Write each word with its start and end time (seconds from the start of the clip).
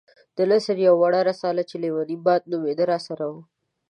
د 0.35 0.37
نثر 0.51 0.77
يوه 0.87 0.97
وړه 1.01 1.19
رساله 1.31 1.63
چې 1.69 1.75
ليونی 1.83 2.17
باد 2.25 2.41
نومېده 2.51 2.85
راسره 2.91 3.25
وه. 3.31 3.41